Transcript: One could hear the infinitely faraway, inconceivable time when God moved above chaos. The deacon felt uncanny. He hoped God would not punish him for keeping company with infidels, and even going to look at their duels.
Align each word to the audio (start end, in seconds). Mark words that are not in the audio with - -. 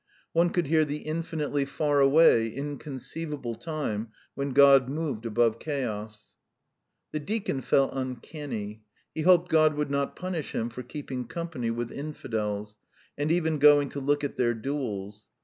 One 0.33 0.49
could 0.49 0.65
hear 0.65 0.83
the 0.83 0.97
infinitely 1.03 1.63
faraway, 1.63 2.49
inconceivable 2.49 3.53
time 3.53 4.07
when 4.33 4.49
God 4.49 4.89
moved 4.89 5.27
above 5.27 5.59
chaos. 5.59 6.33
The 7.11 7.19
deacon 7.19 7.61
felt 7.61 7.91
uncanny. 7.93 8.81
He 9.13 9.21
hoped 9.21 9.51
God 9.51 9.75
would 9.75 9.91
not 9.91 10.15
punish 10.15 10.55
him 10.55 10.71
for 10.71 10.81
keeping 10.81 11.27
company 11.27 11.69
with 11.69 11.91
infidels, 11.91 12.77
and 13.15 13.31
even 13.31 13.59
going 13.59 13.89
to 13.89 13.99
look 13.99 14.23
at 14.23 14.37
their 14.37 14.55
duels. 14.55 15.27